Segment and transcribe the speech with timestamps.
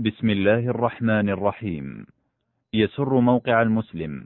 [0.00, 2.06] بسم الله الرحمن الرحيم.
[2.74, 4.24] يسر موقع المسلم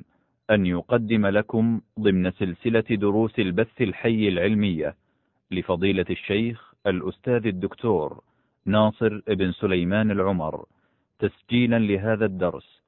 [0.50, 4.94] أن يقدم لكم ضمن سلسلة دروس البث الحي العلمية
[5.50, 8.20] لفضيلة الشيخ الأستاذ الدكتور
[8.66, 10.64] ناصر بن سليمان العمر
[11.18, 12.82] تسجيلا لهذا الدرس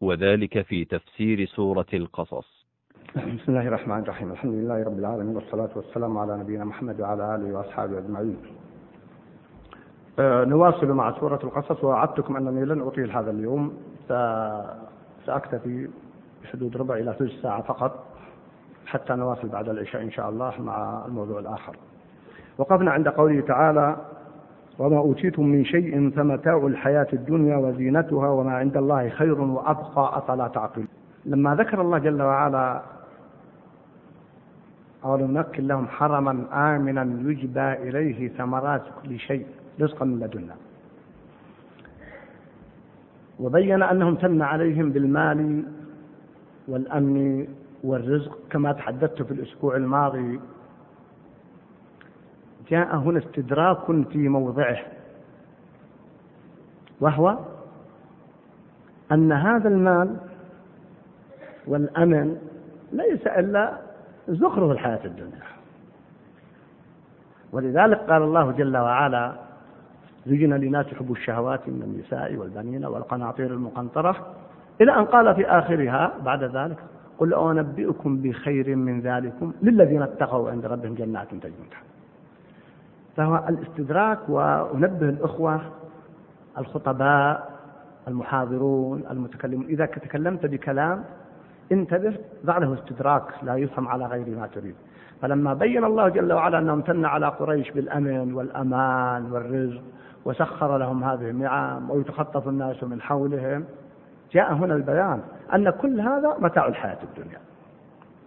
[0.00, 2.66] وذلك في تفسير سورة القصص.
[3.16, 4.32] بسم الله الرحمن الرحيم.
[4.32, 8.36] الحمد لله رب العالمين والصلاة والسلام على نبينا محمد وعلى آله وأصحابه أجمعين.
[10.20, 13.72] نواصل مع سورة القصص ووعدتكم أنني لن أطيل هذا اليوم.
[15.26, 15.88] سأكتفي
[16.42, 18.04] بحدود ربع إلى ثلث ساعة فقط
[18.86, 21.76] حتى نواصل بعد العشاء إن شاء الله مع الموضوع الآخر.
[22.58, 23.96] وقفنا عند قوله تعالى
[24.78, 30.88] وما أوتيتم من شيء فمتاع الحياة الدنيا وزينتها وما عند الله خير وأبقى أفلا تعقلون.
[31.26, 32.82] لما ذكر الله جل وعلا
[35.04, 39.46] أو نمكن لهم حرما آمنا يجبى إليه ثمرات كل شيء.
[39.80, 40.54] رزقا من لدنا.
[43.40, 45.64] وبين أنه امتن عليهم بالمال
[46.68, 47.48] والأمن
[47.84, 50.40] والرزق كما تحدثت في الأسبوع الماضي.
[52.68, 54.78] جاء هنا استدراك في موضعه
[57.00, 57.38] وهو
[59.12, 60.16] أن هذا المال
[61.66, 62.36] والأمن
[62.92, 63.78] ليس إلا
[64.28, 65.42] زخرف الحياة الدنيا.
[67.52, 69.32] ولذلك قال الله جل وعلا
[70.26, 74.16] زين للناس حب الشهوات من النساء والبنين والقناطير المقنطرة.
[74.80, 76.76] إلى أن قال في آخرها بعد ذلك
[77.18, 81.52] قل أنبئكم بخير من ذلكم للذين اتقوا عند ربهم جنات تجري.
[83.16, 85.60] فهو الاستدراك وأنبه الأخوة
[86.58, 87.52] الخطباء
[88.08, 89.66] المحاضرون المتكلمون.
[89.66, 91.04] إذا تكلمت بكلام
[91.72, 92.14] انتبه
[92.46, 94.74] ضع له استدراك لا يفهم على غير ما تريد.
[95.22, 99.82] فلما بين الله جل وعلا أنه امتن على قريش بالأمن والأمان والرزق
[100.24, 103.64] وسخر لهم هذه النعم ويتخطف الناس من حولهم.
[104.32, 105.20] جاء هنا البيان
[105.54, 107.38] أن كل هذا متاع الحياة الدنيا.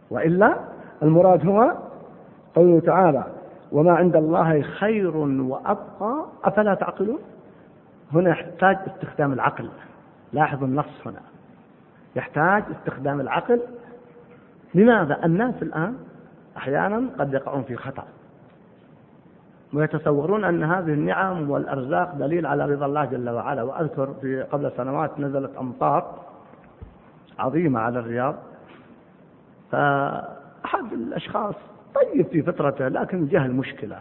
[0.10, 0.56] وإلا
[1.04, 1.72] المراد هو
[2.56, 3.24] قوله تعالى
[3.72, 6.26] وما عند الله خير وأبقى.
[6.44, 7.20] أفلا تعقلون؟
[8.14, 9.70] هنا يحتاج استخدام العقل.
[10.34, 11.22] لاحظوا النص هنا.
[12.16, 13.62] يحتاج استخدام العقل.
[14.76, 15.96] لماذا؟ الناس الآن
[16.58, 18.04] أحيانا قد يقعون في خطأ.
[19.78, 23.64] ويتصورون أن هذه النعم والأرزاق دليل على رضا الله جل وعلا.
[23.64, 26.20] وأذكر في قبل سنوات نزلت أمطار
[27.40, 28.36] عظيمة على الرياض.
[29.72, 31.56] فأحد الأشخاص
[31.96, 33.98] طيب في فطرته لكن جهل مشكلة.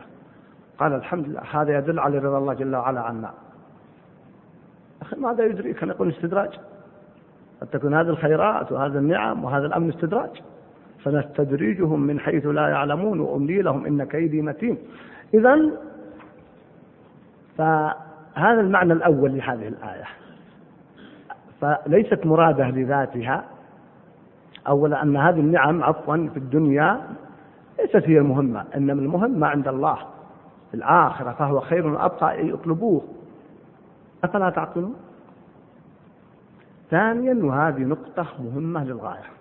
[0.78, 3.30] قال الحمد لله هذا يدل على رضا الله جل وعلا عنا.
[5.02, 6.50] أخي ماذا يدريك أن يكون استدراج.
[7.60, 10.42] قد تكون هذه الخيرات وهذا النعم وهذا الأمن استدراج.
[11.04, 14.78] فنستدرجهم من حيث لا يعلمون وأملي لهم إن كيدي متين.
[15.34, 15.71] إذا
[17.59, 20.05] فهذا المعنى الأول لهذه الآية.
[21.61, 23.45] فليست مرادة لذاتها.
[24.69, 27.00] أولا أن هذه النعم عفوا في الدنيا
[27.78, 29.97] ليست هي المهمة إنما المهمة عند الله.
[30.71, 33.03] في الآخرة فهو خير وأبقى يطلبوه.
[34.25, 34.97] أفلا تعقلون؟
[36.91, 39.34] ثانيا وهذه نقطة مهمة للغاية.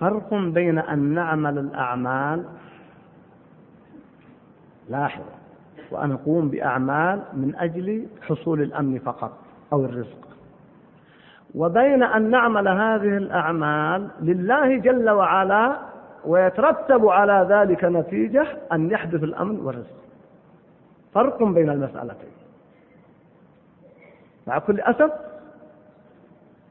[0.00, 2.44] فرق بين أن نعمل الأعمال
[4.90, 5.22] لاحظ
[5.90, 9.32] وأن نقوم بأعمال من أجل حصول الأمن فقط
[9.72, 10.28] أو الرزق.
[11.54, 15.76] وبين أن نعمل هذه الأعمال لله جل وعلا
[16.24, 20.00] ويترتب على ذلك نتيجة أن يحدث الأمن والرزق.
[21.14, 22.32] فرق بين المسألتين.
[24.46, 25.12] مع كل أسف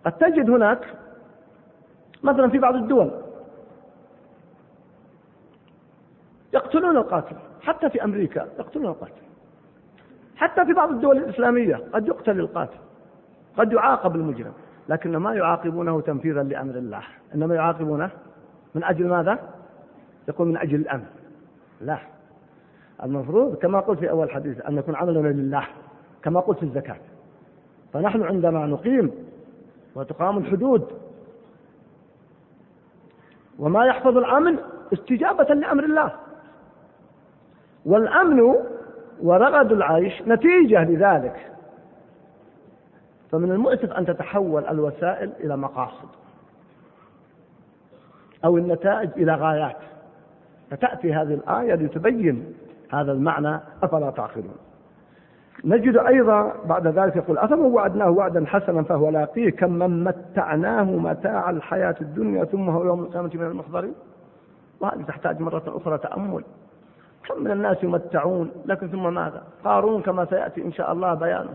[0.06, 0.96] قد تجد هناك
[2.24, 3.12] مثلا في بعض الدول
[6.54, 7.36] يقتلون القاتل.
[7.62, 9.22] حتى في أمريكا يقتلون القاتل
[10.36, 12.78] حتى في بعض الدول الإسلامية قد يقتل القاتل
[13.58, 14.54] قد يعاقب المجرم
[14.90, 17.02] لكن ما يعاقبونه تنفيذا لأمر الله.
[17.36, 18.10] إنما يعاقبونه
[18.76, 19.40] من أجل ماذا؟
[20.28, 21.06] يقول من أجل الأمن.
[21.82, 22.00] لا.
[23.04, 25.68] المفروض كما قلت في أول حديث أن يكون عملنا لله
[26.24, 26.98] كما قلت في الزكاة.
[27.94, 29.12] فنحن عندما نقيم
[29.96, 30.88] وتقام الحدود
[33.60, 34.58] وما يحفظ الأمن
[34.94, 36.12] استجابة لأمر الله.
[37.90, 38.56] والأمن
[39.22, 41.52] ورغد العيش نتيجة لذلك.
[43.32, 46.08] فمن المؤسف أن تتحول الوسائل إلى مقاصد
[48.46, 49.78] أو النتائج إلى غايات.
[50.72, 52.54] فتأتي هذه الآية لتبين
[52.92, 54.56] هذا المعنى أفلا تعقلون.
[55.64, 61.50] نجد أيضا بعد ذلك يقول أفمن وعدناه وعدا حسنا فهو لاقيه؟ كم من متعناه متاع
[61.50, 63.94] الحياة الدنيا ثم هو يوم القيامة من المحضرين.
[64.80, 66.44] وهذه تحتاج مرة أخرى تأمل.
[67.30, 71.54] كم من الناس يمتعون لكن ثم ماذا؟ قارون كما سيأتي إن شاء الله بيانه.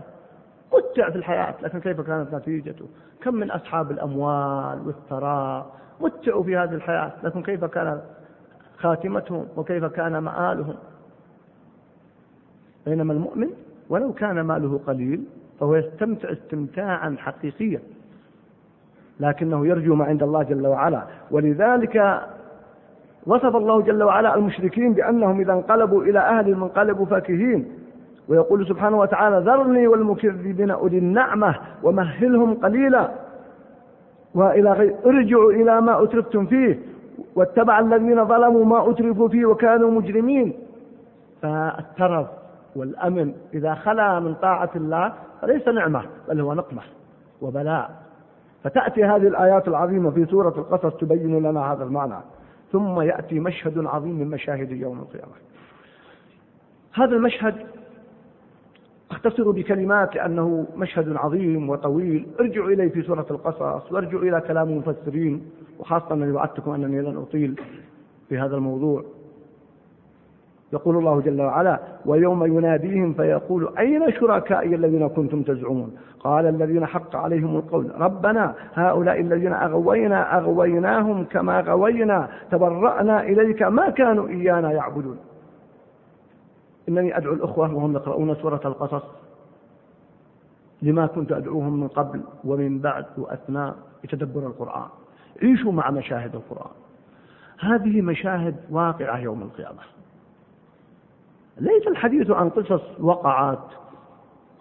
[0.73, 2.85] متع في الحياة لكن كيف كانت نتيجته؟
[3.21, 8.01] كم من أصحاب الأموال والثراء متعوا في هذه الحياة لكن كيف كان
[8.77, 10.75] خاتمتهم وكيف كان مآلهم؟
[12.85, 13.49] بينما المؤمن
[13.89, 15.23] ولو كان ماله قليل
[15.59, 17.79] فهو يستمتع استمتاعا حقيقيا
[19.19, 21.03] لكنه يرجو ما عند الله جل وعلا.
[21.31, 22.21] ولذلك
[23.27, 27.67] وصف الله جل وعلا المشركين بأنهم إذا انقلبوا إلى أهل انقلبوا فاكهين.
[28.29, 33.11] ويقول سبحانه وتعالى ذرني والمكذبين أولي النعمة ومهلهم قليلا.
[34.35, 36.79] وإلى غير ارجعوا إلى ما أترفتم فيه
[37.35, 40.53] واتبع الذين ظلموا ما أترفوا فيه وكانوا مجرمين.
[41.41, 42.27] فالترف
[42.75, 46.81] والأمن إذا خلا من طاعة الله فليس نعمة بل هو نقمة
[47.41, 47.91] وبلاء.
[48.63, 52.15] فتأتي هذه الآيات العظيمة في سورة القصص تبين لنا هذا المعنى.
[52.75, 55.33] ثم يأتي مشهد عظيم من مشاهد يوم القيامة.
[56.93, 57.55] هذا المشهد
[59.11, 62.27] أختصر بكلمات لأنه مشهد عظيم وطويل.
[62.39, 67.59] ارجعوا إليه في سورة القصص وارجعوا إلى كلام المفسرين وخاصة أنني وعدتكم أنني لن أطيل
[68.29, 69.05] في هذا الموضوع.
[70.73, 77.15] يقول الله جل وعلا ويوم يناديهم فيقول أين شركائي الذين كنتم تزعمون؟ قال الذين حق
[77.15, 85.17] عليهم القول ربنا هؤلاء الذين أغوينا أغويناهم كما غوينا تبرأنا إليك ما كانوا إيانا يعبدون.
[86.89, 89.03] إنني أدعو الأخوة وهم يقرؤون سورة القصص
[90.81, 94.87] لما كنت أدعوهم من قبل ومن بعد وأثناء يتدبر القرآن.
[95.43, 96.71] عيشوا مع مشاهد القرآن.
[97.59, 99.94] هذه مشاهد واقعة يوم القيامة.
[101.57, 103.67] ليس الحديث عن قصص وقعت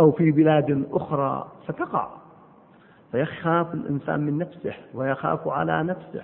[0.00, 2.08] أو في بلاد أخرى ستقع.
[3.12, 6.22] فيخاف الإنسان من نفسه ويخاف على نفسه.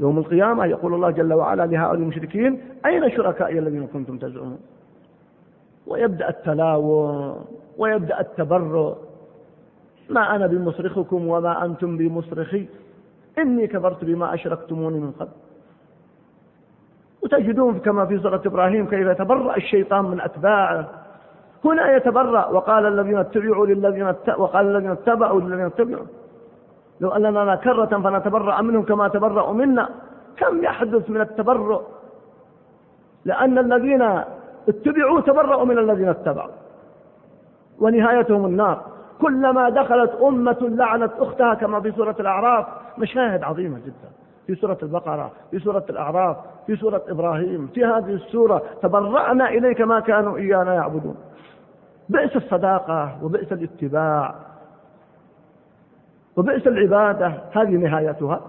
[0.00, 4.58] يوم القيامة يقول الله جل وعلا لهؤلاء المشركين أين شركائي الذين كنتم تزعمون؟
[5.86, 7.44] ويبدأ التلاوم
[7.78, 8.96] ويبدأ التبرؤ
[10.10, 12.66] ما أنا بمصرخكم وما أنتم بمصرخي.
[13.38, 15.30] إني كفرت بما أشركتموني من قبل.
[17.32, 20.88] وتجدون كما في سورة إبراهيم كيف يتبرأ الشيطان من أتباعه.
[21.64, 26.06] هنا يتبرأ وقال الذين اتبعوا للذين وقال الذين اتبعوا للذين اتبعوا.
[27.00, 29.88] لو أن لنا كرة فنتبرأ منهم كما تبرأوا منا.
[30.36, 31.82] كم يحدث من التبرؤ؟
[33.24, 34.02] لأن الذين
[34.68, 36.50] اتبعوا تبرأوا من الذين اتبعوا.
[37.78, 38.82] ونهايتهم النار.
[39.20, 42.66] كلما دخلت أمة لعنت أختها كما في سورة الأعراف.
[42.98, 44.19] مشاهد عظيمة جدا.
[44.50, 46.36] في سورة البقرة في سورة الأعراف
[46.66, 51.16] في سورة إبراهيم في هذه السورة تبرأنا إليك ما كانوا إيانا يعبدون.
[52.08, 54.34] بئس الصداقة وبئس الاتباع
[56.36, 58.40] وبئس العبادة هذه نهايتها.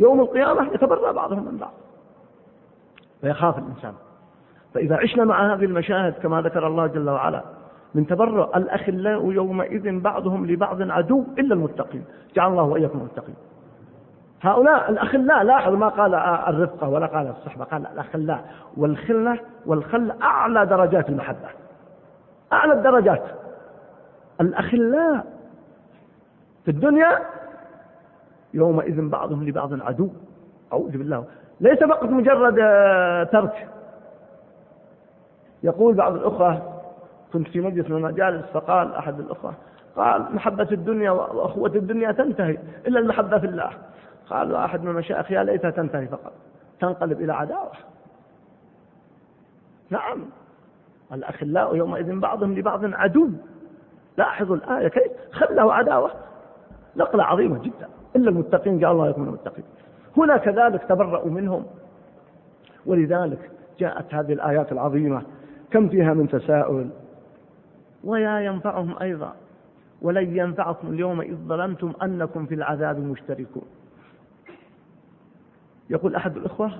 [0.00, 1.72] يوم القيامة يتبرأ بعضهم من بعض.
[3.20, 3.94] فيخاف الإنسان.
[4.74, 7.42] فإذا عشنا مع هذه المشاهد كما ذكر الله جل وعلا
[7.94, 12.04] من تبرؤ الأخلاء يومئذ بعضهم لبعض عدو إلا المتقين.
[12.34, 13.34] جعل الله وإياكم المتقين
[14.40, 18.44] هؤلاء الأخلاء لاحظ ما قال الرفقة ولا قال الصحبة قال الأخلاء
[18.76, 21.48] والخلة والخل أعلى درجات المحبة.
[22.52, 23.22] أعلى الدرجات.
[24.40, 25.24] الأخلاء
[26.64, 27.18] في الدنيا
[28.54, 30.08] يومئذ بعضهم لبعض عدو.
[30.72, 31.24] أعوذ بالله.
[31.60, 33.68] ليس فقط مجرد آه، ترك.
[35.62, 36.62] يقول بعض الأخوة
[37.32, 39.54] كنت في مجلس من المجالس فقال أحد الأخوة
[39.96, 43.70] قال محبة الدنيا وأخوة الدنيا تنتهي إلا المحبة في الله.
[44.30, 46.32] قال أحد من المشايخ يا ليتها تنتهي فقط.
[46.80, 47.72] تنقلب إلى عداوة.
[49.90, 50.24] نعم.
[51.12, 53.30] الأخلاء يومئذ بعضهم لبعض عدو.
[54.16, 56.10] لاحظوا الآية كيف؟ خله عداوة.
[56.96, 57.88] نقلة عظيمة جدا.
[58.16, 59.64] إلا المتقين جعل الله يكون المتقين.
[60.16, 61.66] هنا كذلك تبرأوا منهم.
[62.86, 65.22] ولذلك جاءت هذه الآيات العظيمة.
[65.70, 66.88] كم فيها من تساؤل؟
[68.04, 69.32] ويا ينفعهم أيضا.
[70.02, 73.64] ولن ينفعكم اليوم إذ ظلمتم أنكم في العذاب مشتركون.
[75.90, 76.70] يقول أحد الإخوة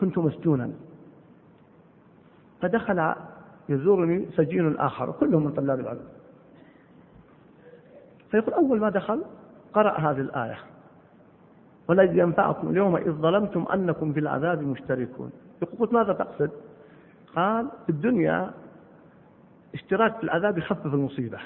[0.00, 0.70] كنت مسجونا.
[2.60, 3.14] فدخل
[3.68, 6.08] يزورني سجين آخر كلهم من طلاب العلم.
[8.30, 9.24] فيقول أول ما دخل
[9.72, 10.58] قرأ هذه الآية.
[11.88, 15.30] ولن ينفعكم اليوم إذ ظلمتم أنكم في العذاب مشتركون.
[15.62, 16.50] يقول قلت ماذا تقصد؟
[17.36, 18.50] قال في الدنيا
[19.74, 21.38] اشتراك في العذاب يخفف المصيبة.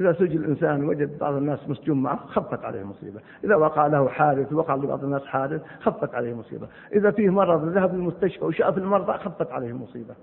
[0.00, 3.20] إذا سجل الإنسان وجد بعض الناس مسجون معه خفت عليه مصيبة.
[3.44, 6.66] إذا وقع له حادث وقع لبعض الناس حادث خفت عليه مصيبة.
[6.92, 10.14] إذا فيه مرض ذهب للمستشفى وشاف المرضى خفت عليه مصيبة.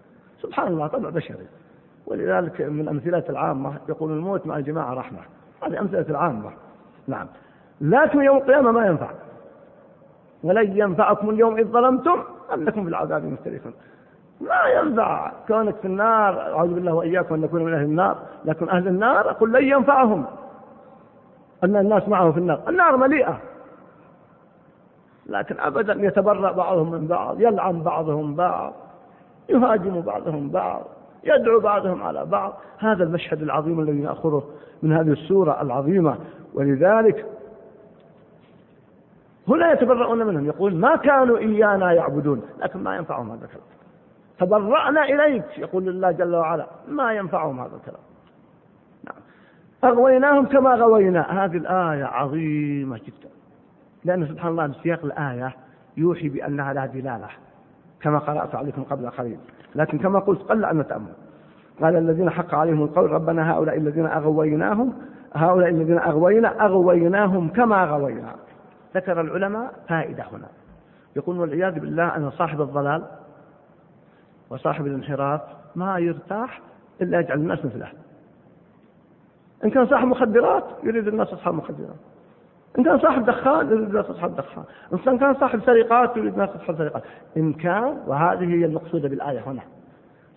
[0.42, 1.48] سبحان الله طبع بشري.
[2.08, 5.20] ولذلك من الأمثلة العامة يقول الموت مع الجماعة رحمة.
[5.64, 6.52] هذه أمثلة العامة.
[7.08, 7.28] نعم.
[7.82, 9.12] لكن يوم القيامة ما ينفع.
[10.44, 12.24] ولن ينفعكم اليوم إذ ظلمتم
[12.54, 13.74] أم لكم في العذاب مختلفون
[14.42, 15.32] ما ينفع.
[15.48, 19.54] كونك في النار أعوذ بالله وإياكم أن نكون من أهل النار لكن أهل النار أقول
[19.54, 20.26] لن ينفعهم.
[21.64, 22.62] أن الناس معه في النار.
[22.68, 23.38] النار مليئة.
[25.26, 28.74] لكن أبدا يتبرأ بعضهم من بعض يلعن بعضهم بعض
[29.50, 30.82] يهاجم بعضهم بعض
[31.24, 32.54] يدعو بعضهم على بعض.
[32.78, 34.44] هذا المشهد العظيم الذي نأخذه
[34.84, 36.16] من هذه السورة العظيمة.
[36.54, 37.26] ولذلك
[39.48, 40.46] هنا يتبرؤون منهم.
[40.46, 42.42] يقول ما كانوا إيانا يعبدون.
[42.60, 43.81] لكن ما ينفعهم هذا الكلام.
[44.42, 46.68] تبرأنا إليك يقول الله جل وعلا.
[46.88, 48.02] ما ينفعهم هذا الكلام.
[49.04, 49.16] نعم.
[49.94, 51.46] أغويناهم كما غوينا.
[51.46, 53.30] هذه الآية عظيمة جدا.
[54.04, 55.56] لأن سبحان الله سياق الآية
[55.98, 57.28] يوحي بأنها لا دلالة
[58.02, 59.40] كما قرأت عليكم قبل قليل.
[59.76, 61.14] لكن كما قلت قل أن نتأمل
[61.82, 64.94] قال الذين حق عليهم القول ربنا هؤلاء الذين أغويناهم
[65.34, 68.36] هؤلاء الذين أغوينا أغويناهم كما غوينا.
[68.96, 70.48] ذكر العلماء فائدة هنا.
[71.16, 73.04] يقول والعياذ بالله أن صاحب الضلال
[74.52, 75.42] وصاحب الانحراف
[75.76, 76.62] ما يرتاح
[77.02, 77.92] إلا يجعل الناس مثله.
[79.64, 81.96] إن كان صاحب مخدرات يريد الناس أصحاب مخدرات.
[82.80, 84.64] إن كان صاحب دخان يريد الناس أصحاب دخان.
[85.08, 87.04] إن كان صاحب سرقات يريد الناس أصحاب سرقات.
[87.38, 89.62] إن كان وهذه هي المقصودة بالآية هنا.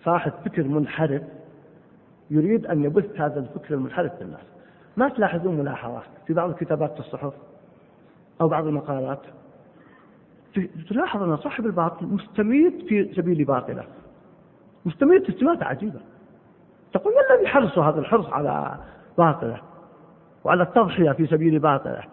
[0.03, 1.21] صاحب فكر منحرف
[2.29, 4.45] يريد أن يبث هذا الفكر المنحرف في الناس.
[4.97, 7.33] ما تلاحظون ملاحظات في بعض الكتابات في الصحف
[8.41, 9.21] أو بعض المقالات؟
[10.89, 13.83] تلاحظ أن صاحب الباطل مستميت في سبيل باطله.
[14.85, 15.99] مستميت استماتة عجيبة
[16.93, 18.77] تقول ما الذي حرصه هذا الحرص على
[19.17, 19.61] باطله
[20.43, 22.03] وعلى التضحية في سبيل باطله؟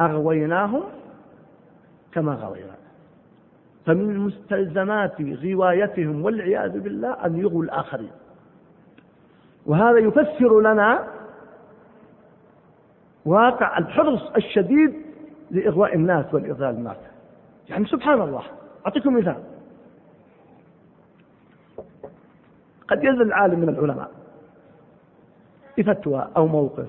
[0.00, 0.82] أغويناهم
[2.12, 2.74] كما غوينا.
[3.86, 8.10] فمن مستلزمات غوايتهم والعياذ بالله أن يغووا الآخرين.
[9.66, 11.08] وهذا يفسر لنا
[13.24, 14.94] واقع الحرص الشديد
[15.50, 16.96] لإغواء الناس والإضلال الناس.
[17.68, 18.42] يعني سبحان الله.
[18.86, 19.51] أعطيكم مثال.
[22.92, 24.10] قد ينزل عالم من العلماء.
[25.78, 26.86] بفتوى أو موقف.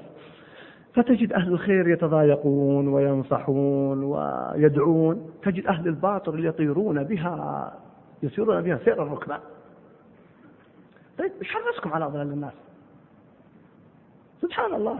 [0.93, 5.31] فتجد أهل الخير يتضايقون وينصحون ويدعون.
[5.43, 7.73] تجد أهل الباطل يطيرون بها
[8.23, 9.39] يسيرون بها سير الركبان
[11.19, 12.53] طيب إيش حرصكم على ضلال الناس؟
[14.41, 14.99] سبحان الله.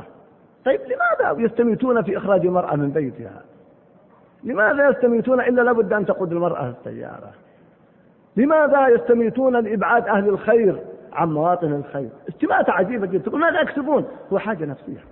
[0.66, 3.42] طيب لماذا يستميتون في إخراج المرأة من بيتها؟
[4.44, 7.32] لماذا يستميتون إلا لابد أن تقود المرأة السيارة؟
[8.38, 10.80] لماذا يستميتون لإبعاد أهل الخير
[11.14, 12.10] عن مواطن الخير.
[12.30, 15.04] استماتة عجيبة جدا تقول ماذا يكسبون؟ هو حاجة نفسية.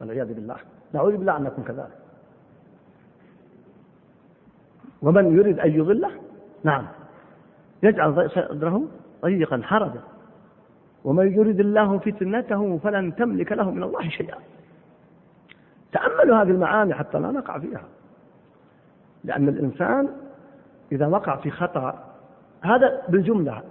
[0.00, 0.56] والعياذ بالله.
[0.92, 1.98] نعوذ بالله أن نكون كذلك.
[5.02, 6.10] ومن يريد أن يضله؟
[6.64, 6.86] نعم.
[7.82, 8.82] يجعل صدره
[9.22, 10.00] ضيقا حرجا.
[11.04, 14.38] ومن يريد الله فتنته فلن تملك له من الله شيئا.
[15.92, 17.84] تأملوا هذه المعاني حتى لا نقع فيها.
[19.24, 20.08] لأن الإنسان
[20.92, 22.04] إذا وقع في خطأ
[22.62, 23.62] هذا بالجملة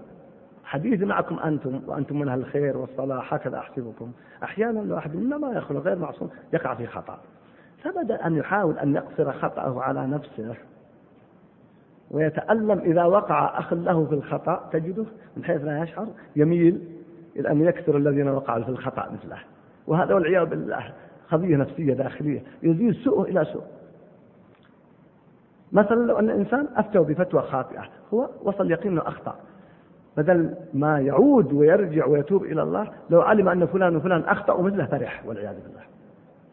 [0.74, 4.12] حديث معكم أنتم وأنتم من أهل الخير والصلاح هكذا أحسبكم.
[4.44, 7.20] أحيانا الواحد منا ما يخلو غير معصوم يقع في خطأ.
[7.84, 10.56] فبدأ أن يحاول أن يقصر خطأه على نفسه
[12.12, 15.06] ويتألم إذا وقع أخ له في الخطأ تجده
[15.38, 16.82] من حيث لا يشعر يميل
[17.36, 19.40] إلى أن يكثر الذين وقعوا في الخطأ مثله.
[19.88, 20.94] وهذا والعياذ بالله
[21.32, 23.64] قضية نفسية داخلية يزيد سوء إلى سوء.
[25.72, 29.36] مثلا لو أن الإنسان أفتوا بفتوى خاطئة هو وصل يقين أنه أخطأ.
[30.18, 35.26] بدل ما يعود ويرجع ويتوب إلى الله لو علم أن فلان وفلان أخطأوا مثله فرح
[35.26, 35.82] والعياذ بالله.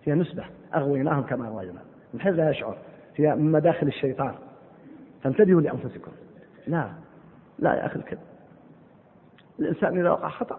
[0.05, 1.81] هي نسبة أغويناهم كما أغوينا.
[2.15, 2.77] من حيث لا يشعر
[3.17, 4.35] هي من مداخل الشيطان.
[5.23, 6.13] فانتبهوا لأنفسكم.
[6.67, 6.87] لا
[7.59, 8.21] لا يا أخي الكذب.
[9.61, 10.59] الإنسان إذا وقع خطأ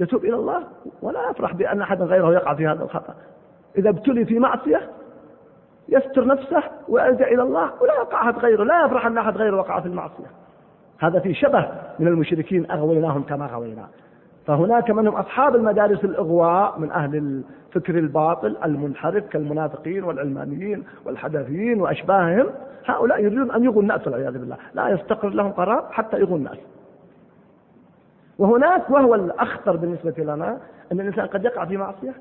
[0.00, 0.64] يتوب إلى الله
[1.02, 3.14] ولا يفرح بأن أحدا غيره يقع في هذا الخطأ.
[3.78, 4.90] إذا ابتلي في معصية
[5.88, 9.80] يستر نفسه ويلجأ إلى الله ولا يقع أحد غيره لا يفرح أن أحد غيره وقع
[9.80, 10.30] في المعصية.
[10.98, 13.88] هذا في شبه من المشركين أغويناهم كما غوينا.
[14.46, 22.46] فهناك منهم أصحاب المدارس الإغواء من أهل الفكر الباطل المنحرف كالمنافقين والعلمانيين والحدثيين وأشباههم.
[22.84, 24.56] هؤلاء يريدون أن يغوا الناس والعياذ بالله.
[24.74, 26.58] لا يستقر لهم قرار حتى يغوا الناس.
[28.38, 30.58] وهناك وهو الأخطر بالنسبة لنا
[30.92, 32.14] أن الإنسان قد يقع في معصية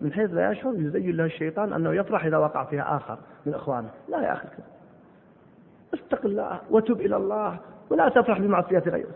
[0.00, 3.88] من حيث لا يشعر يزين له الشيطان أنه يفرح إذا وقع فيها آخر من إخوانه.
[4.08, 4.48] لا يا أخي.
[4.48, 4.66] كذا
[5.94, 7.56] استق الله وتب إلى الله.
[7.90, 9.14] ولا تفرح بمعصية غيرك.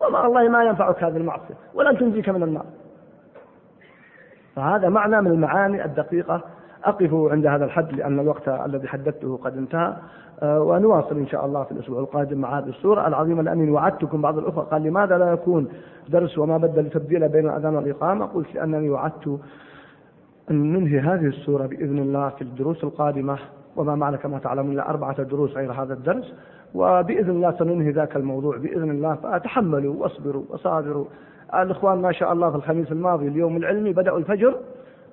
[0.00, 2.66] وما الله ما ينفعك هذه المعصية ولن تنجيك من النار.
[4.56, 6.40] فهذا معنى من المعاني الدقيقة.
[6.84, 9.96] أقف عند هذا الحد لأن الوقت الذي حددته قد انتهى.
[10.42, 14.38] آه، ونواصل إن شاء الله في الأسبوع القادم مع هذه السورة العظيمة لأني وعدتكم بعض
[14.38, 15.68] الأخوة قال لماذا لا يكون
[16.08, 19.40] درس وما بدل تبديل بين الأذان والإقامة؟ قلت لأنني وعدت
[20.50, 23.38] أن ننهي هذه السورة بإذن الله في الدروس القادمة.
[23.76, 26.34] وما معنى كما تعلمون أربعة دروس غير هذا الدرس.
[26.74, 28.56] وبإذن الله سننهي ذاك الموضوع.
[28.56, 31.04] بإذن الله فتحملوا وأصبروا وصابروا.
[31.54, 34.54] الإخوان ما شاء الله في الخميس الماضي اليوم العلمي بدأوا الفجر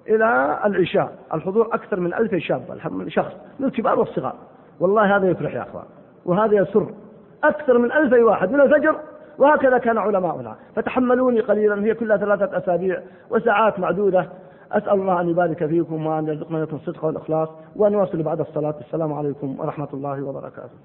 [0.07, 1.13] إلى العشاء.
[1.33, 2.61] الحضور أكثر من ألف شاب
[3.07, 4.35] شخص من الكبار والصغار.
[4.79, 5.85] والله هذا يفرح يا أخوان
[6.25, 6.87] وهذا يسر.
[7.43, 8.95] أكثر من ألف واحد من الفجر
[9.37, 10.55] وهكذا كان علماؤنا.
[10.75, 14.29] فتحملوني قليلا هي كلها ثلاثة أسابيع وساعات معدودة.
[14.71, 18.75] أسأل الله أن يبارك فيكم وأن يرزقنا الصدق والإخلاص وأن نواصل بعد الصلاة.
[18.79, 20.77] السلام عليكم ورحمة الله وبركاته.